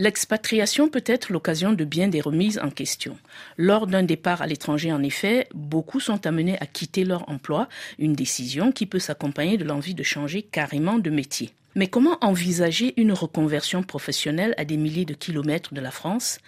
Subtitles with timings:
[0.00, 3.18] L'expatriation peut être l'occasion de bien des remises en question.
[3.56, 8.12] Lors d'un départ à l'étranger, en effet, beaucoup sont amenés à quitter leur emploi, une
[8.12, 11.50] décision qui peut s'accompagner de l'envie de changer carrément de métier.
[11.74, 16.38] Mais comment envisager une reconversion professionnelle à des milliers de kilomètres de la France?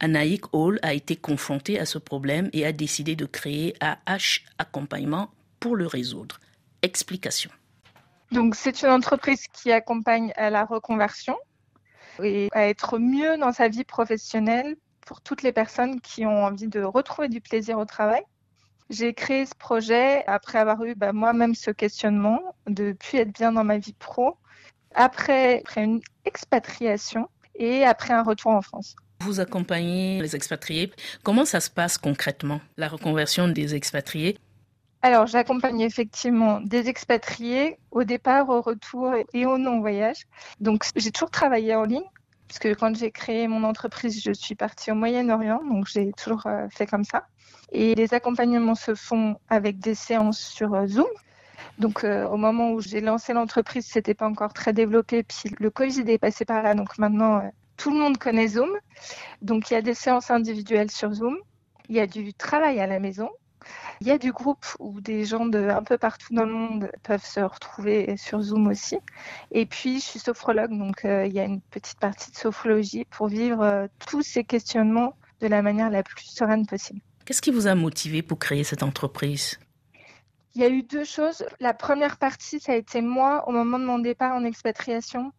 [0.00, 5.30] Anaïk Hall a été confrontée à ce problème et a décidé de créer AH Accompagnement
[5.60, 6.40] pour le résoudre.
[6.82, 7.52] Explication.
[8.32, 11.36] Donc, c'est une entreprise qui accompagne à la reconversion
[12.22, 14.76] et à être mieux dans sa vie professionnelle
[15.06, 18.22] pour toutes les personnes qui ont envie de retrouver du plaisir au travail.
[18.90, 23.52] J'ai créé ce projet après avoir eu bah, moi-même ce questionnement de plus être bien
[23.52, 24.36] dans ma vie pro,
[24.94, 28.96] après, après une expatriation et après un retour en France.
[29.20, 30.92] Vous accompagnez les expatriés.
[31.22, 34.38] Comment ça se passe concrètement, la reconversion des expatriés?
[35.02, 40.26] Alors, j'accompagne effectivement des expatriés au départ, au retour et au non-voyage.
[40.60, 42.04] Donc, j'ai toujours travaillé en ligne,
[42.48, 46.68] puisque quand j'ai créé mon entreprise, je suis partie au Moyen-Orient, donc j'ai toujours euh,
[46.70, 47.26] fait comme ça.
[47.72, 51.06] Et les accompagnements se font avec des séances sur euh, Zoom.
[51.78, 55.22] Donc, euh, au moment où j'ai lancé l'entreprise, c'était pas encore très développé.
[55.22, 57.42] Puis le Covid est passé par là, donc maintenant
[57.76, 58.70] tout le monde connaît Zoom.
[59.42, 61.36] Donc, il y a des séances individuelles sur Zoom.
[61.88, 63.30] Il y a du travail à la maison.
[64.00, 66.90] Il y a du groupe où des gens de un peu partout dans le monde
[67.02, 68.98] peuvent se retrouver sur Zoom aussi.
[69.50, 73.06] Et puis, je suis sophrologue, donc euh, il y a une petite partie de sophrologie
[73.06, 77.00] pour vivre euh, tous ces questionnements de la manière la plus sereine possible.
[77.24, 79.58] Qu'est-ce qui vous a motivé pour créer cette entreprise?
[80.54, 81.44] Il y a eu deux choses.
[81.60, 85.32] La première partie, ça a été moi, au moment de mon départ en expatriation,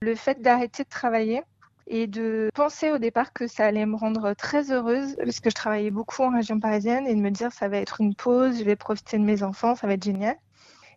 [0.00, 1.42] le fait d'arrêter de travailler
[1.86, 5.54] et de penser au départ que ça allait me rendre très heureuse parce que je
[5.54, 8.64] travaillais beaucoup en région parisienne et de me dire ça va être une pause, je
[8.64, 10.36] vais profiter de mes enfants, ça va être génial.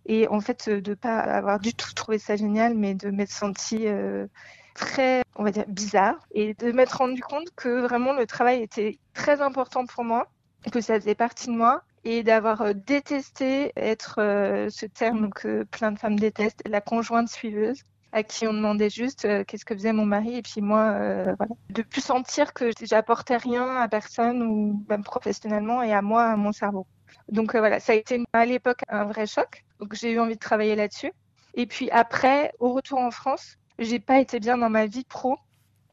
[0.05, 3.87] Et en fait, de pas avoir du tout trouvé ça génial, mais de m'être sentie
[3.87, 4.27] euh,
[4.73, 8.99] très, on va dire, bizarre et de m'être rendu compte que vraiment le travail était
[9.13, 10.31] très important pour moi,
[10.71, 15.63] que ça faisait partie de moi et d'avoir euh, détesté être euh, ce terme que
[15.63, 19.75] plein de femmes détestent, la conjointe suiveuse à qui on demandait juste euh, qu'est-ce que
[19.75, 21.35] faisait mon mari et puis moi euh,
[21.69, 26.35] de plus sentir que j'apportais rien à personne ou même professionnellement et à moi à
[26.35, 26.87] mon cerveau.
[27.29, 29.65] Donc euh, voilà ça a été à l'époque un vrai choc.
[29.79, 31.11] Donc j'ai eu envie de travailler là-dessus.
[31.55, 35.37] Et puis après au retour en France j'ai pas été bien dans ma vie pro.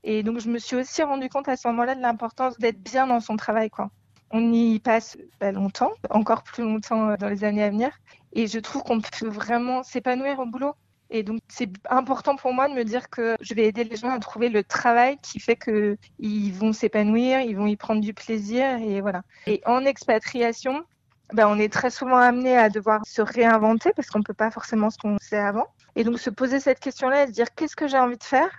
[0.05, 3.07] Et donc je me suis aussi rendu compte à ce moment-là de l'importance d'être bien
[3.07, 3.91] dans son travail quoi.
[4.31, 7.91] On y passe bah, longtemps, encore plus longtemps dans les années à venir.
[8.33, 10.75] Et je trouve qu'on peut vraiment s'épanouir au boulot.
[11.15, 14.11] Et donc, c'est important pour moi de me dire que je vais aider les gens
[14.11, 18.79] à trouver le travail qui fait qu'ils vont s'épanouir, ils vont y prendre du plaisir.
[18.81, 19.23] Et voilà.
[19.47, 20.85] Et en expatriation,
[21.33, 24.51] ben, on est très souvent amené à devoir se réinventer parce qu'on ne peut pas
[24.51, 25.69] forcément ce qu'on faisait avant.
[25.95, 28.51] Et donc, se poser cette question-là et se dire qu'est-ce que j'ai envie de faire?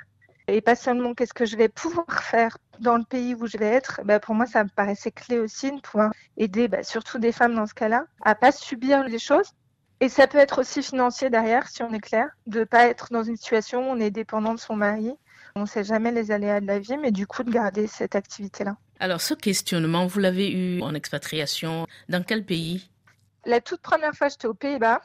[0.47, 3.67] Et pas seulement qu'est-ce que je vais pouvoir faire dans le pays où je vais
[3.67, 7.33] être, ben pour moi, ça me paraissait clé aussi de pouvoir aider ben, surtout des
[7.33, 9.51] femmes dans ce cas-là à pas subir les choses,
[10.01, 13.07] et ça peut être aussi financier derrière, si on est clair, de ne pas être
[13.11, 15.13] dans une situation où on est dépendant de son mari.
[15.55, 18.15] On ne sait jamais les aléas de la vie, mais du coup de garder cette
[18.15, 18.75] activité-là.
[18.99, 21.87] Alors ce questionnement, vous l'avez eu en expatriation.
[22.09, 22.89] Dans quel pays?
[23.45, 25.01] La toute première fois, j'étais aux Pays-Bas.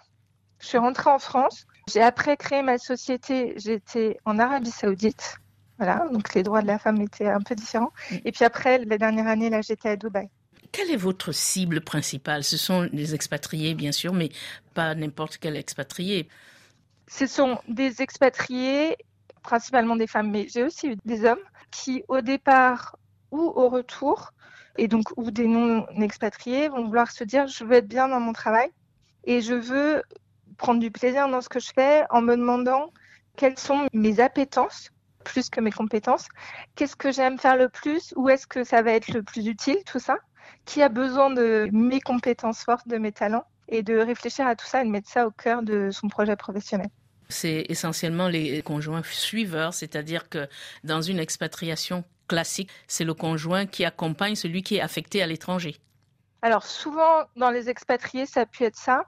[0.58, 1.66] Je suis rentrée en France.
[1.88, 5.36] J'ai après créé ma société, j'étais en Arabie Saoudite.
[5.78, 7.92] Voilà, donc les droits de la femme étaient un peu différents.
[8.10, 8.16] Mm.
[8.24, 10.28] Et puis après, la dernière année, là, j'étais à Dubaï.
[10.72, 12.44] Quelle est votre cible principale?
[12.44, 14.30] Ce sont les expatriés, bien sûr, mais
[14.74, 16.28] pas n'importe quel expatrié.
[17.08, 18.96] Ce sont des expatriés,
[19.42, 22.96] principalement des femmes, mais j'ai aussi eu des hommes qui, au départ
[23.32, 24.32] ou au retour,
[24.78, 28.32] et donc ou des non-expatriés, vont vouloir se dire je veux être bien dans mon
[28.32, 28.70] travail
[29.24, 30.02] et je veux
[30.56, 32.92] prendre du plaisir dans ce que je fais en me demandant
[33.36, 34.90] quelles sont mes appétences
[35.24, 36.28] plus que mes compétences,
[36.74, 39.78] qu'est-ce que j'aime faire le plus, où est-ce que ça va être le plus utile,
[39.84, 40.16] tout ça?
[40.64, 44.66] Qui a besoin de mes compétences fortes, de mes talents, et de réfléchir à tout
[44.66, 46.88] ça et de mettre ça au cœur de son projet professionnel.
[47.28, 50.48] C'est essentiellement les conjoints suiveurs, c'est-à-dire que
[50.82, 55.76] dans une expatriation classique, c'est le conjoint qui accompagne celui qui est affecté à l'étranger.
[56.42, 59.04] Alors souvent dans les expatriés, ça peut être ça.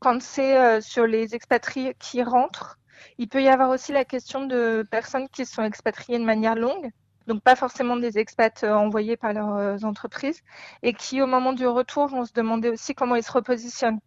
[0.00, 2.78] Quand c'est euh, sur les expatriés qui rentrent,
[3.18, 6.90] il peut y avoir aussi la question de personnes qui sont expatriées de manière longue
[7.26, 10.40] donc pas forcément des expats euh, envoyés par leurs euh, entreprises,
[10.82, 14.00] et qui au moment du retour vont se demander aussi comment ils se repositionnent.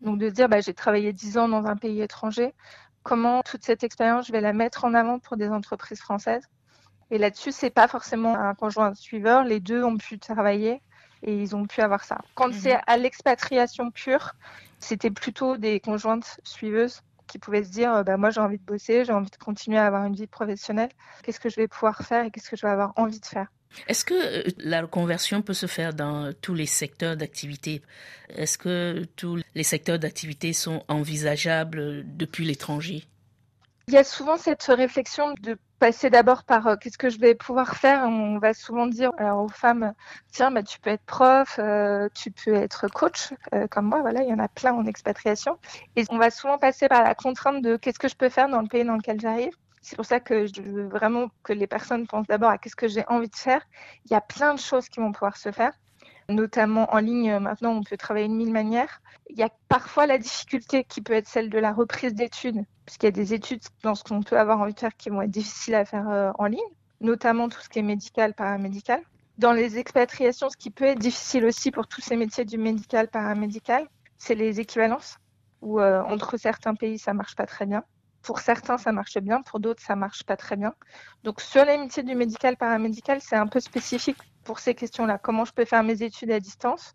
[0.00, 2.54] Donc de se dire, bah, j'ai travaillé 10 ans dans un pays étranger,
[3.02, 6.44] comment toute cette expérience, je vais la mettre en avant pour des entreprises françaises?
[7.10, 10.82] Et là-dessus, c'est pas forcément un conjoint suiveur, les deux ont pu travailler
[11.22, 12.18] et ils ont pu avoir ça.
[12.34, 12.52] Quand mhm.
[12.52, 14.32] c'est à l'expatriation pure,
[14.80, 19.04] c'était plutôt des conjointes suiveuses qui pouvaient se dire bah, moi j'ai envie de bosser,
[19.04, 20.90] j'ai envie de continuer à avoir une vie professionnelle.
[21.22, 23.48] Qu'est-ce que je vais pouvoir faire et qu'est-ce que je vais avoir envie de faire?
[23.88, 27.82] Est-ce que euh, la reconversion peut se faire dans tous les secteurs d'activité?
[28.30, 33.04] Est-ce que tous les secteurs d'activité sont envisageables depuis l'étranger?
[33.88, 37.34] Il y a souvent cette réflexion de passer d'abord par euh, qu'est-ce que je vais
[37.34, 38.04] pouvoir faire?
[38.04, 39.92] On va souvent dire aux femmes
[40.32, 43.32] tiens, bah, tu peux être prof, euh, tu peux être coach,
[43.70, 44.00] comme moi.
[44.00, 45.58] Voilà, il y en a plein en expatriation.
[45.96, 48.60] Et on va souvent passer par la contrainte de qu'est-ce que je peux faire dans
[48.60, 49.52] le pays dans lequel j'arrive?
[49.82, 52.88] C'est pour ça que je veux vraiment que les personnes pensent d'abord à qu'est-ce que
[52.88, 53.62] j'ai envie de faire.
[54.06, 55.72] Il y a plein de choses qui vont pouvoir se faire,
[56.28, 57.38] notamment en ligne.
[57.38, 59.00] Maintenant, on peut travailler de mille manières.
[59.30, 63.06] Il y a parfois la difficulté qui peut être celle de la reprise d'études, puisqu'il
[63.06, 65.30] y a des études dans ce qu'on peut avoir envie de faire qui vont être
[65.30, 66.60] difficiles à faire euh, en ligne,
[67.00, 69.00] notamment tout ce qui est médical, paramédical.
[69.38, 73.08] Dans les expatriations, ce qui peut être difficile aussi pour tous ces métiers du médical,
[73.08, 73.86] paramédical,
[74.16, 75.18] c'est les équivalences,
[75.60, 77.84] où euh, entre certains pays, ça marche pas très bien.
[78.22, 80.74] Pour certains, ça marche bien, pour d'autres, ça marche pas très bien.
[81.22, 85.18] Donc, sur les métiers du médical paramédical, c'est un peu spécifique pour ces questions-là.
[85.18, 86.94] Comment je peux faire mes études à distance?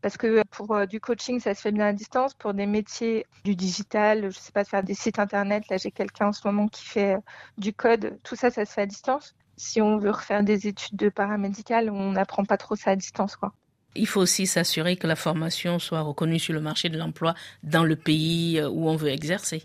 [0.00, 2.34] Parce que pour euh, du coaching, ça se fait bien à distance.
[2.34, 5.90] Pour des métiers du digital, je ne sais pas, faire des sites internet, là, j'ai
[5.90, 7.20] quelqu'un en ce moment qui fait euh,
[7.58, 8.18] du code.
[8.22, 9.34] Tout ça, ça se fait à distance.
[9.56, 13.36] Si on veut refaire des études de paramédical, on n'apprend pas trop ça à distance,
[13.36, 13.52] quoi.
[13.96, 17.84] Il faut aussi s'assurer que la formation soit reconnue sur le marché de l'emploi dans
[17.84, 19.64] le pays euh, où on veut exercer.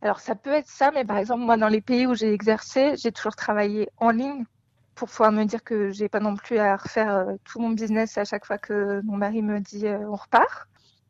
[0.00, 2.94] Alors ça peut être ça, mais par exemple, moi, dans les pays où j'ai exercé,
[2.96, 4.44] j'ai toujours travaillé en ligne
[4.94, 8.18] pour pouvoir me dire que j'ai pas non plus à refaire euh, tout mon business
[8.18, 10.68] à chaque fois que mon mari me dit euh, on repart.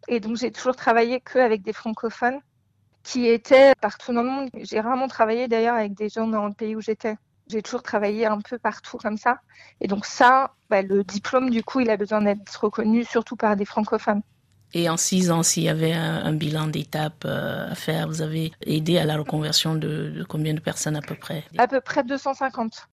[0.09, 2.41] Et donc j'ai toujours travaillé qu'avec des francophones
[3.03, 4.51] qui étaient partout dans le monde.
[4.55, 7.17] J'ai rarement travaillé d'ailleurs avec des gens dans le pays où j'étais.
[7.49, 9.39] J'ai toujours travaillé un peu partout comme ça.
[9.81, 13.57] Et donc ça, bah, le diplôme, du coup, il a besoin d'être reconnu surtout par
[13.57, 14.23] des francophones.
[14.75, 18.53] Et en six ans, s'il y avait un, bilan d'étape euh, à faire, vous avez
[18.63, 21.45] aidé à la reconversion de, de, combien de personnes à peu près?
[21.59, 22.89] À peu près 250.